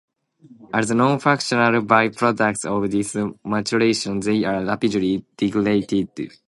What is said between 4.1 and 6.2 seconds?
they are rapidly degraded.